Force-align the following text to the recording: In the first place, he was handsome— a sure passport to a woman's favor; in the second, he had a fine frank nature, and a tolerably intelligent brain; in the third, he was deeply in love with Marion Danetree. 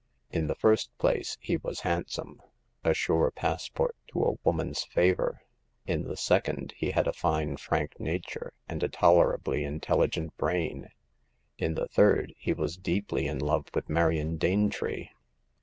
In 0.31 0.47
the 0.47 0.55
first 0.55 0.89
place, 0.97 1.37
he 1.41 1.57
was 1.57 1.81
handsome— 1.81 2.41
a 2.83 2.91
sure 2.91 3.29
passport 3.29 3.95
to 4.07 4.25
a 4.25 4.33
woman's 4.43 4.83
favor; 4.83 5.43
in 5.85 6.05
the 6.05 6.17
second, 6.17 6.73
he 6.75 6.89
had 6.89 7.05
a 7.07 7.13
fine 7.13 7.55
frank 7.55 7.99
nature, 7.99 8.51
and 8.67 8.81
a 8.81 8.89
tolerably 8.89 9.63
intelligent 9.63 10.35
brain; 10.37 10.89
in 11.59 11.75
the 11.75 11.87
third, 11.87 12.33
he 12.39 12.51
was 12.51 12.77
deeply 12.77 13.27
in 13.27 13.37
love 13.37 13.67
with 13.75 13.89
Marion 13.89 14.39
Danetree. 14.39 15.09